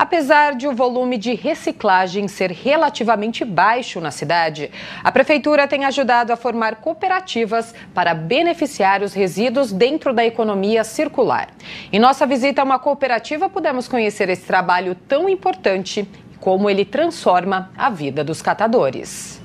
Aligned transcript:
Apesar 0.00 0.54
de 0.54 0.66
o 0.66 0.74
volume 0.74 1.18
de 1.18 1.34
reciclagem 1.34 2.26
ser 2.26 2.50
relativamente 2.50 3.44
baixo 3.44 4.00
na 4.00 4.10
cidade, 4.10 4.70
a 5.04 5.12
Prefeitura 5.12 5.68
tem 5.68 5.84
ajudado 5.84 6.32
a 6.32 6.36
formar 6.36 6.76
cooperativas 6.76 7.74
para 7.92 8.14
beneficiar 8.14 9.02
os 9.02 9.12
resíduos 9.12 9.72
dentro 9.72 10.14
da 10.14 10.24
economia 10.24 10.84
circular. 10.84 11.50
Em 11.92 11.98
nossa 11.98 12.26
visita 12.26 12.62
a 12.62 12.64
uma 12.64 12.78
cooperativa, 12.78 13.50
pudemos 13.50 13.86
conhecer 13.86 14.30
esse 14.30 14.46
trabalho 14.46 14.94
tão 14.94 15.28
importante 15.28 16.08
e 16.32 16.38
como 16.38 16.70
ele 16.70 16.86
transforma 16.86 17.70
a 17.76 17.90
vida 17.90 18.24
dos 18.24 18.40
catadores. 18.40 19.38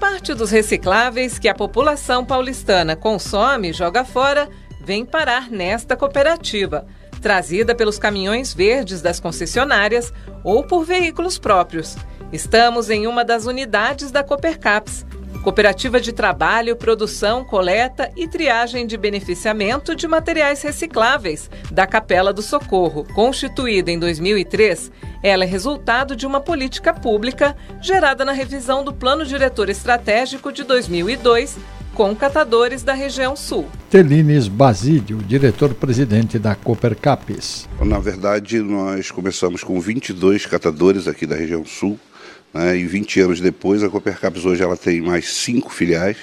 Parte 0.00 0.32
dos 0.32 0.50
recicláveis 0.50 1.38
que 1.38 1.50
a 1.50 1.54
população 1.54 2.24
paulistana 2.24 2.96
consome 2.96 3.68
e 3.68 3.72
joga 3.74 4.06
fora 4.06 4.48
vem 4.80 5.04
parar 5.04 5.50
nesta 5.50 5.94
cooperativa, 5.94 6.86
trazida 7.22 7.74
pelos 7.74 7.98
caminhões 7.98 8.52
verdes 8.52 9.00
das 9.00 9.20
concessionárias 9.20 10.12
ou 10.42 10.64
por 10.64 10.84
veículos 10.84 11.38
próprios. 11.38 11.96
Estamos 12.32 12.90
em 12.90 13.06
uma 13.06 13.24
das 13.24 13.46
unidades 13.46 14.10
da 14.10 14.24
Coopercaps, 14.24 15.06
Cooperativa 15.42 16.00
de 16.00 16.12
Trabalho, 16.12 16.76
Produção, 16.76 17.44
Coleta 17.44 18.10
e 18.16 18.28
Triagem 18.28 18.86
de 18.86 18.96
Beneficiamento 18.96 19.94
de 19.94 20.06
Materiais 20.06 20.62
Recicláveis 20.62 21.50
da 21.70 21.86
Capela 21.86 22.32
do 22.32 22.42
Socorro. 22.42 23.04
Constituída 23.12 23.90
em 23.90 23.98
2003, 23.98 24.92
ela 25.22 25.44
é 25.44 25.46
resultado 25.46 26.14
de 26.14 26.26
uma 26.26 26.40
política 26.40 26.94
pública 26.94 27.56
gerada 27.80 28.24
na 28.24 28.32
revisão 28.32 28.84
do 28.84 28.92
Plano 28.92 29.24
Diretor 29.24 29.68
Estratégico 29.68 30.52
de 30.52 30.62
2002 30.64 31.58
com 32.02 32.16
catadores 32.16 32.82
da 32.82 32.94
região 32.94 33.36
sul. 33.36 33.64
Telines 33.88 34.48
Basílio, 34.48 35.18
diretor-presidente 35.18 36.36
da 36.36 36.52
Coopercapes. 36.52 37.68
Na 37.80 38.00
verdade, 38.00 38.58
nós 38.58 39.12
começamos 39.12 39.62
com 39.62 39.80
22 39.80 40.44
catadores 40.46 41.06
aqui 41.06 41.28
da 41.28 41.36
região 41.36 41.64
sul, 41.64 41.96
né, 42.52 42.76
e 42.76 42.84
20 42.88 43.20
anos 43.20 43.40
depois, 43.40 43.84
a 43.84 43.88
Coopercapes 43.88 44.44
hoje 44.44 44.64
ela 44.64 44.76
tem 44.76 45.00
mais 45.00 45.32
cinco 45.32 45.70
filiais. 45.70 46.16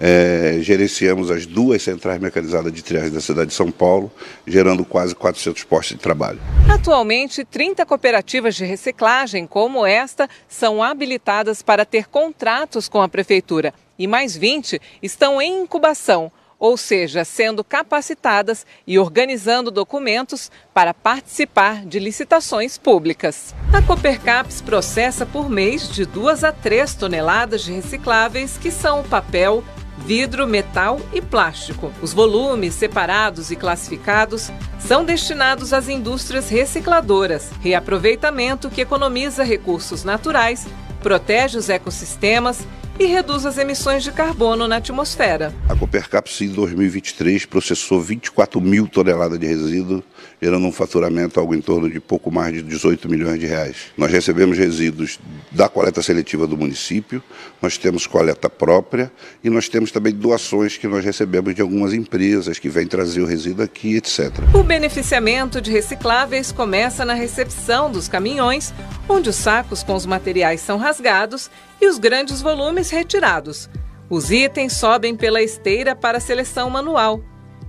É, 0.00 0.58
gerenciamos 0.60 1.30
as 1.30 1.46
duas 1.46 1.80
centrais 1.80 2.20
mecanizadas 2.20 2.72
de 2.72 2.82
triagem 2.82 3.12
da 3.12 3.20
cidade 3.20 3.50
de 3.50 3.54
São 3.54 3.70
Paulo, 3.70 4.10
gerando 4.44 4.84
quase 4.84 5.14
400 5.14 5.62
postos 5.62 5.96
de 5.96 6.02
trabalho. 6.02 6.40
Atualmente, 6.68 7.44
30 7.44 7.86
cooperativas 7.86 8.56
de 8.56 8.64
reciclagem 8.64 9.46
como 9.46 9.86
esta 9.86 10.28
são 10.48 10.82
habilitadas 10.82 11.62
para 11.62 11.84
ter 11.84 12.08
contratos 12.08 12.88
com 12.88 13.00
a 13.00 13.08
Prefeitura 13.08 13.72
e 13.98 14.06
mais 14.06 14.36
20 14.36 14.80
estão 15.02 15.40
em 15.40 15.62
incubação, 15.62 16.30
ou 16.58 16.76
seja, 16.76 17.24
sendo 17.24 17.62
capacitadas 17.62 18.64
e 18.86 18.98
organizando 18.98 19.70
documentos 19.70 20.50
para 20.72 20.94
participar 20.94 21.84
de 21.84 21.98
licitações 21.98 22.78
públicas. 22.78 23.54
A 23.72 23.82
Coopercaps 23.82 24.60
processa 24.62 25.26
por 25.26 25.50
mês 25.50 25.90
de 25.90 26.06
2 26.06 26.44
a 26.44 26.52
3 26.52 26.94
toneladas 26.94 27.62
de 27.62 27.72
recicláveis, 27.72 28.56
que 28.56 28.70
são 28.70 29.00
o 29.00 29.04
papel, 29.04 29.62
vidro, 29.98 30.46
metal 30.46 31.00
e 31.12 31.20
plástico. 31.20 31.92
Os 32.02 32.12
volumes 32.12 32.74
separados 32.74 33.50
e 33.50 33.56
classificados 33.56 34.50
são 34.78 35.04
destinados 35.04 35.72
às 35.72 35.88
indústrias 35.88 36.48
recicladoras, 36.48 37.50
reaproveitamento 37.60 38.70
que 38.70 38.80
economiza 38.80 39.44
recursos 39.44 40.04
naturais, 40.04 40.66
protege 41.02 41.58
os 41.58 41.68
ecossistemas 41.68 42.66
e 42.98 43.06
reduz 43.06 43.44
as 43.44 43.58
emissões 43.58 44.04
de 44.04 44.12
carbono 44.12 44.68
na 44.68 44.76
atmosfera. 44.76 45.52
A 45.68 45.74
Coopercaps, 45.74 46.40
em 46.40 46.48
2023, 46.48 47.44
processou 47.44 48.00
24 48.00 48.60
mil 48.60 48.86
toneladas 48.86 49.38
de 49.38 49.46
resíduo, 49.46 50.02
gerando 50.40 50.66
um 50.66 50.72
faturamento 50.72 51.40
algo 51.40 51.54
em 51.54 51.60
torno 51.60 51.90
de 51.90 51.98
pouco 51.98 52.30
mais 52.30 52.52
de 52.54 52.62
18 52.62 53.08
milhões 53.08 53.40
de 53.40 53.46
reais. 53.46 53.76
Nós 53.96 54.12
recebemos 54.12 54.56
resíduos 54.56 55.18
da 55.50 55.68
coleta 55.68 56.02
seletiva 56.02 56.46
do 56.46 56.56
município, 56.56 57.22
nós 57.60 57.76
temos 57.76 58.06
coleta 58.06 58.48
própria 58.48 59.10
e 59.42 59.50
nós 59.50 59.68
temos 59.68 59.90
também 59.90 60.12
doações 60.12 60.76
que 60.76 60.86
nós 60.86 61.04
recebemos 61.04 61.54
de 61.54 61.62
algumas 61.62 61.92
empresas 61.92 62.58
que 62.58 62.68
vêm 62.68 62.86
trazer 62.86 63.22
o 63.22 63.26
resíduo 63.26 63.64
aqui, 63.64 63.96
etc. 63.96 64.32
O 64.54 64.62
beneficiamento 64.62 65.60
de 65.60 65.70
recicláveis 65.70 66.52
começa 66.52 67.04
na 67.04 67.14
recepção 67.14 67.90
dos 67.90 68.06
caminhões, 68.06 68.72
onde 69.08 69.28
os 69.28 69.36
sacos 69.36 69.82
com 69.82 69.94
os 69.94 70.06
materiais 70.06 70.60
são 70.60 70.78
rasgados 70.78 71.50
e 71.80 71.86
os 71.86 71.98
grandes 71.98 72.40
volumes 72.40 72.83
retirados. 72.90 73.68
Os 74.08 74.30
itens 74.30 74.74
sobem 74.74 75.16
pela 75.16 75.42
esteira 75.42 75.94
para 75.94 76.20
seleção 76.20 76.68
manual. 76.68 77.20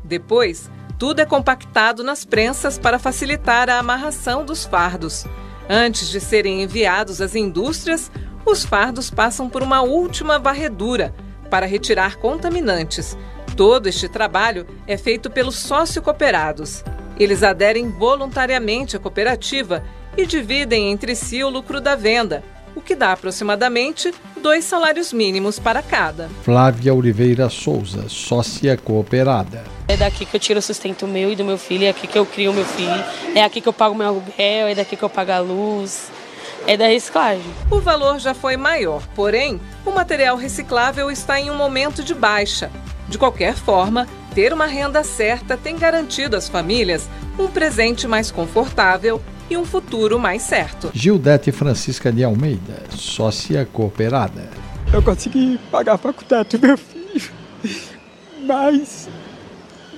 Depois, 0.04 0.70
tudo 0.98 1.20
é 1.20 1.26
compactado 1.26 2.04
nas 2.04 2.24
prensas 2.24 2.78
para 2.78 3.00
facilitar 3.00 3.70
a 3.70 3.80
amarração 3.80 4.46
dos 4.46 4.66
fardos. 4.66 5.26
Antes 5.70 6.10
de 6.10 6.20
serem 6.20 6.62
enviados 6.62 7.22
às 7.22 7.36
indústrias, 7.36 8.12
os 8.46 8.64
fardos 8.64 9.10
passam 9.10 9.50
por 9.50 9.64
uma 9.64 9.82
última 9.82 10.38
varredura 10.38 11.14
para 11.50 11.66
retirar 11.66 12.18
contaminantes. 12.18 13.18
Todo 13.58 13.88
este 13.88 14.08
trabalho 14.08 14.68
é 14.86 14.98
feito 14.98 15.30
pelos 15.30 15.56
sócio-cooperados. 15.56 16.84
Eles 17.18 17.44
aderem 17.44 17.90
voluntariamente 17.90 18.96
à 18.96 19.00
cooperativa 19.00 19.84
e 20.18 20.26
dividem 20.26 20.92
entre 20.92 21.16
si 21.16 21.44
o 21.44 21.50
lucro 21.50 21.82
da 21.82 21.96
venda, 21.96 22.44
que 22.86 22.96
dá 22.96 23.12
aproximadamente 23.12 24.14
dois 24.42 24.64
salários 24.64 25.12
mínimos 25.12 25.60
para 25.60 25.82
cada. 25.82 26.30
Flávia 26.44 26.94
Oliveira 26.94 27.50
Souza, 27.50 28.08
sócia 28.08 28.78
cooperada. 28.78 29.64
É 29.88 29.98
daqui 29.98 30.26
que 30.26 30.36
eu 30.36 30.40
tiro 30.40 30.60
o 30.60 30.62
sustento 30.62 31.08
meu 31.08 31.32
e 31.32 31.36
do 31.36 31.44
meu 31.44 31.58
filho, 31.58 31.86
é 31.86 31.90
aqui 31.90 32.08
que 32.08 32.18
eu 32.18 32.26
crio 32.26 32.54
meu 32.54 32.66
filho, 32.66 33.04
é 33.36 33.44
aqui 33.44 33.60
que 33.60 33.68
eu 33.68 33.74
pago 33.74 33.96
meu 33.96 34.08
aluguel, 34.08 34.68
é 34.68 34.76
daqui 34.76 34.96
que 34.96 35.04
eu 35.04 35.10
pago 35.10 35.32
a 35.32 35.40
luz, 35.40 36.10
é 36.68 36.78
da 36.78 36.88
reciclagem. 36.88 37.46
O 37.70 37.80
valor 37.80 38.20
já 38.20 38.34
foi 38.34 38.56
maior, 38.56 39.02
porém, 39.16 39.60
o 39.86 39.92
material 39.92 40.38
reciclável 40.38 41.10
está 41.12 41.40
em 41.40 41.50
um 41.50 41.56
momento 41.56 42.04
de 42.04 42.14
baixa. 42.14 42.72
De 43.08 43.18
qualquer 43.18 43.56
forma, 43.56 44.08
ter 44.34 44.52
uma 44.52 44.66
renda 44.66 45.04
certa 45.04 45.56
tem 45.56 45.78
garantido 45.78 46.36
às 46.36 46.50
famílias 46.50 47.08
um 47.38 47.48
presente 47.48 48.08
mais 48.08 48.32
confortável 48.32 49.22
e 49.50 49.58
um 49.58 49.66
futuro 49.66 50.20
mais 50.20 50.42
certo. 50.42 50.92
Gildete 50.94 51.52
Francisca 51.52 52.12
de 52.12 52.24
Almeida, 52.24 52.84
sócia 52.90 53.68
cooperada. 53.72 54.50
Eu 54.94 55.02
consegui 55.02 55.60
pagar 55.72 55.94
a 55.94 55.98
faculdade 55.98 56.58
do 56.58 56.68
meu 56.68 56.78
filho, 56.78 57.32
mas 58.44 59.10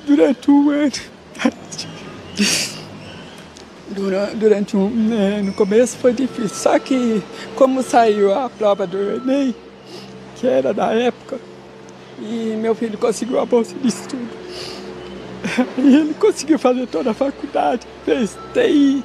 durante 0.06 0.50
um 0.50 0.70
ano, 0.70 0.92
durante 4.36 4.76
um, 4.78 4.90
né, 4.90 5.42
no 5.42 5.54
começo 5.54 5.98
foi 5.98 6.14
difícil. 6.14 6.50
Só 6.50 6.80
que 6.80 7.22
como 7.56 7.84
saiu 7.84 8.34
a 8.34 8.50
prova 8.50 8.88
do 8.88 8.98
Enem, 8.98 9.54
que 10.36 10.48
era 10.48 10.74
da 10.74 10.94
época, 10.94 11.40
e 12.20 12.58
meu 12.60 12.74
filho 12.74 12.98
conseguiu 12.98 13.40
a 13.40 13.46
bolsa 13.46 13.76
de 13.76 13.88
estudo. 13.88 14.28
E 15.78 15.96
ele 15.96 16.14
conseguiu 16.16 16.58
fazer 16.58 16.88
toda 16.88 17.12
a 17.12 17.14
faculdade, 17.14 17.88
fez 18.04 18.36
TI, 18.54 19.04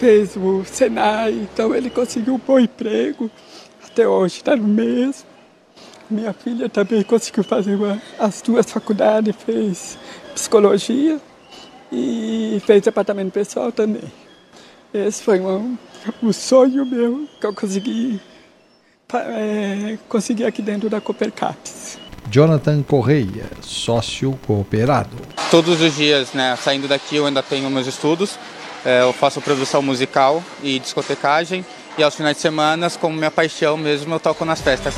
fez 0.00 0.34
o 0.34 0.64
Senai, 0.64 1.32
então 1.32 1.74
ele 1.74 1.90
conseguiu 1.90 2.34
um 2.34 2.38
bom 2.38 2.58
emprego, 2.58 3.30
até 3.84 4.08
hoje 4.08 4.38
está 4.38 4.56
no 4.56 4.66
mesmo. 4.66 5.28
Minha 6.10 6.32
filha 6.32 6.70
também 6.70 7.02
conseguiu 7.02 7.44
fazer 7.44 7.74
uma, 7.74 8.00
as 8.18 8.40
duas 8.40 8.68
faculdades, 8.68 9.36
fez 9.44 9.98
psicologia 10.34 11.20
e 11.92 12.60
fez 12.64 12.82
departamento 12.82 13.30
pessoal 13.30 13.70
também. 13.70 14.10
Esse 14.92 15.22
foi 15.22 15.38
um, 15.38 15.76
um 16.22 16.32
sonho 16.32 16.86
meu 16.86 17.28
que 17.38 17.46
eu 17.46 17.54
consegui, 17.54 18.18
é, 19.12 19.98
consegui 20.08 20.46
aqui 20.46 20.62
dentro 20.62 20.88
da 20.88 20.98
Coopercaps. 21.00 21.98
Jonathan 22.30 22.82
Correia, 22.82 23.44
sócio 23.60 24.38
cooperado. 24.46 25.16
Todos 25.50 25.80
os 25.80 25.96
dias, 25.96 26.32
né, 26.32 26.56
saindo 26.56 26.88
daqui 26.88 27.16
eu 27.16 27.26
ainda 27.26 27.42
tenho 27.42 27.68
meus 27.70 27.86
estudos, 27.86 28.38
eu 28.84 29.12
faço 29.12 29.40
produção 29.40 29.82
musical 29.82 30.42
e 30.62 30.78
discotecagem 30.78 31.64
e 31.98 32.02
aos 32.02 32.14
finais 32.14 32.36
de 32.36 32.42
semana, 32.42 32.88
como 32.90 33.16
minha 33.16 33.30
paixão 33.30 33.76
mesmo, 33.76 34.14
eu 34.14 34.20
toco 34.20 34.44
nas 34.44 34.60
festas. 34.60 34.94